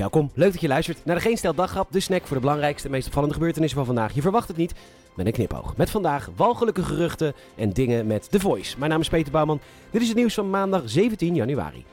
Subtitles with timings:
[0.00, 2.86] Welkom, leuk dat je luistert naar de Geen Stel Daggrap, de snack voor de belangrijkste
[2.86, 4.14] en meest opvallende gebeurtenissen van vandaag.
[4.14, 4.74] Je verwacht het niet,
[5.14, 5.76] met een knipoog.
[5.76, 8.78] Met vandaag walgelijke geruchten en dingen met The Voice.
[8.78, 9.60] Mijn naam is Peter Bouwman,
[9.90, 11.84] dit is het nieuws van maandag 17 januari.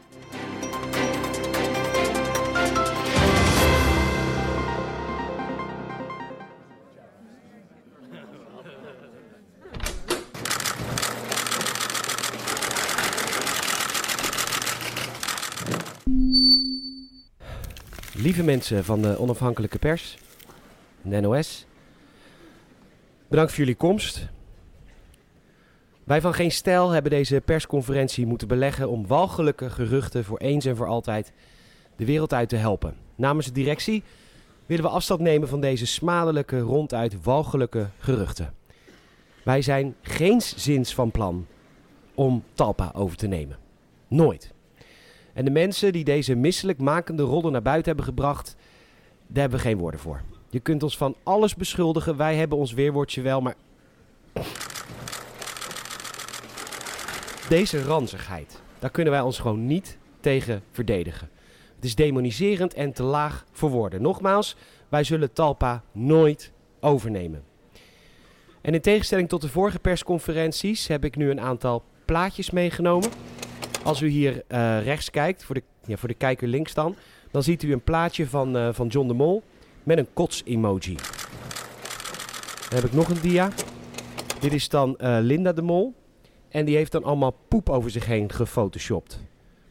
[18.19, 20.17] Lieve mensen van de onafhankelijke pers,
[21.01, 21.65] de NOS,
[23.27, 24.27] bedankt voor jullie komst.
[26.03, 30.75] Wij van Geen Stijl hebben deze persconferentie moeten beleggen om walgelijke geruchten voor eens en
[30.75, 31.31] voor altijd
[31.95, 32.95] de wereld uit te helpen.
[33.15, 34.03] Namens de directie
[34.65, 38.53] willen we afstand nemen van deze smadelijke, ronduit walgelijke geruchten.
[39.43, 39.95] Wij zijn
[40.55, 41.45] zins van plan
[42.15, 43.57] om Talpa over te nemen.
[44.07, 44.55] Nooit.
[45.37, 48.55] En de mensen die deze misselijk makende rollen naar buiten hebben gebracht,
[49.27, 50.21] daar hebben we geen woorden voor.
[50.49, 53.55] Je kunt ons van alles beschuldigen, wij hebben ons weerwoordje wel, maar.
[57.49, 61.29] Deze ranzigheid, daar kunnen wij ons gewoon niet tegen verdedigen.
[61.75, 64.01] Het is demoniserend en te laag voor woorden.
[64.01, 64.55] Nogmaals,
[64.89, 67.43] wij zullen Talpa nooit overnemen.
[68.61, 73.09] En in tegenstelling tot de vorige persconferenties heb ik nu een aantal plaatjes meegenomen.
[73.87, 76.95] Als u hier uh, rechts kijkt, voor de, ja, voor de kijker links dan,
[77.31, 79.43] dan ziet u een plaatje van, uh, van John de Mol
[79.83, 80.95] met een kots-emoji.
[82.69, 83.51] Dan heb ik nog een dia.
[84.39, 85.93] Dit is dan uh, Linda de Mol.
[86.49, 89.19] En die heeft dan allemaal poep over zich heen gefotoshopt.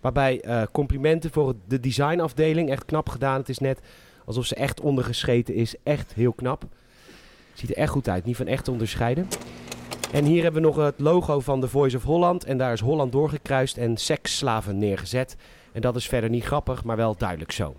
[0.00, 3.39] Waarbij complimenten voor de designafdeling, echt knap gedaan.
[3.39, 3.81] Het is net
[4.25, 5.75] alsof ze echt ondergescheten is.
[5.83, 6.64] Echt heel knap.
[7.55, 9.28] Ziet er echt goed uit, niet van echt te onderscheiden.
[10.17, 12.45] En hier hebben we nog het logo van The Voice of Holland.
[12.45, 15.36] En daar is Holland doorgekruist en seksslaven neergezet.
[15.72, 17.75] En dat is verder niet grappig, maar wel duidelijk zo.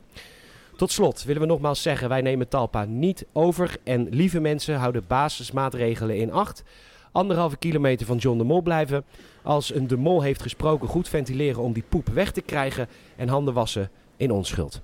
[0.75, 3.77] Tot slot willen we nogmaals zeggen, wij nemen Talpa niet over.
[3.83, 6.64] En lieve mensen, houden basismaatregelen in acht.
[7.11, 9.04] Anderhalve kilometer van John de Mol blijven.
[9.43, 12.87] Als een de Mol heeft gesproken, goed ventileren om die poep weg te krijgen.
[13.15, 14.81] En handen wassen in onschuld.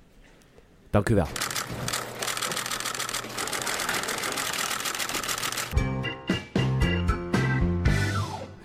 [0.90, 1.28] Dank u wel.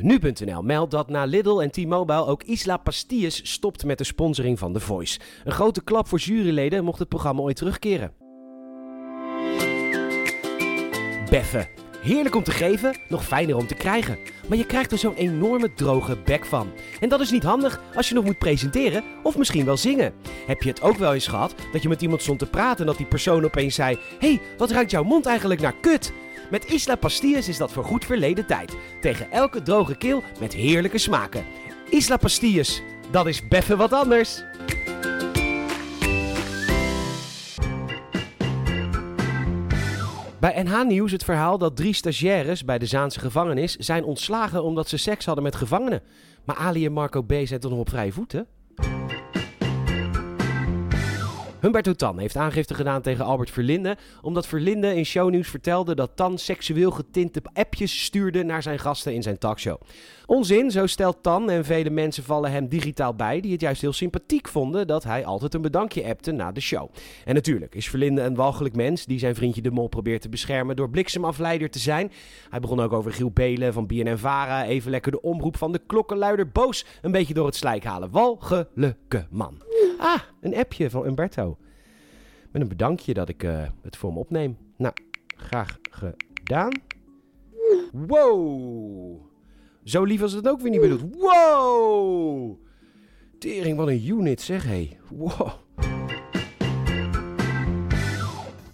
[0.00, 4.72] Nu.nl meldt dat na Lidl en T-Mobile ook Isla Pastilles stopt met de sponsoring van
[4.72, 5.18] The Voice.
[5.44, 8.12] Een grote klap voor juryleden mocht het programma ooit terugkeren.
[11.30, 11.87] Beffen.
[12.08, 14.18] Heerlijk om te geven, nog fijner om te krijgen.
[14.46, 16.72] Maar je krijgt er zo'n enorme droge bek van.
[17.00, 20.12] En dat is niet handig als je nog moet presenteren of misschien wel zingen.
[20.46, 22.86] Heb je het ook wel eens gehad dat je met iemand stond te praten en
[22.86, 26.12] dat die persoon opeens zei: hey, wat ruikt jouw mond eigenlijk naar kut?
[26.50, 28.76] Met Isla Pastilles is dat voor goed verleden tijd.
[29.00, 31.44] Tegen elke droge keel met heerlijke smaken.
[31.90, 34.42] Isla Pastilles, dat is beffen wat anders.
[40.40, 44.88] Bij NH Nieuws het verhaal dat drie stagiaires bij de Zaanse gevangenis zijn ontslagen omdat
[44.88, 46.02] ze seks hadden met gevangenen.
[46.44, 47.32] Maar Ali en Marco B.
[47.44, 48.46] zijn toch nog op vrije voeten?
[51.60, 56.38] Humberto Tan heeft aangifte gedaan tegen Albert Verlinde, omdat Verlinde in shownieuws vertelde dat Tan
[56.38, 59.80] seksueel getinte appjes stuurde naar zijn gasten in zijn talkshow.
[60.26, 63.92] Onzin, zo stelt Tan en vele mensen vallen hem digitaal bij die het juist heel
[63.92, 66.90] sympathiek vonden dat hij altijd een bedankje appte na de show.
[67.24, 70.76] En natuurlijk is Verlinde een walgelijk mens die zijn vriendje de Mol probeert te beschermen
[70.76, 72.12] door bliksemafleider te zijn.
[72.50, 76.48] Hij begon ook over Giel Belen van BNN-Vara, even lekker de omroep van de klokkenluider
[76.48, 78.10] boos een beetje door het slijk halen.
[78.10, 79.67] Walgelijke man.
[79.98, 81.58] Ah, een appje van Umberto.
[82.50, 84.56] Met een bedankje dat ik uh, het voor hem opneem.
[84.76, 84.94] Nou,
[85.26, 86.72] graag gedaan.
[87.92, 89.20] Wow.
[89.84, 91.14] Zo lief als het ook weer niet bedoeld.
[91.16, 92.58] Wow.
[93.38, 94.70] Tering, wat een unit zeg, hé.
[94.70, 94.98] Hey.
[95.10, 95.50] Wow.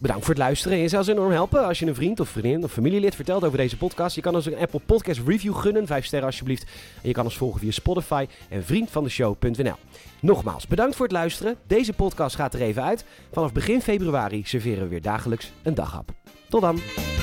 [0.05, 0.79] Bedankt voor het luisteren.
[0.79, 3.59] Je zou ons enorm helpen als je een vriend of vriendin of familielid vertelt over
[3.59, 4.15] deze podcast.
[4.15, 6.63] Je kan ons een Apple Podcast review gunnen, 5 sterren alsjeblieft.
[7.03, 9.77] En je kan ons volgen via Spotify en vriendvandeshow.nl.
[10.21, 11.57] Nogmaals, bedankt voor het luisteren.
[11.67, 13.05] Deze podcast gaat er even uit.
[13.33, 16.11] Vanaf begin februari serveren we weer dagelijks een daghap.
[16.49, 17.14] Tot dan!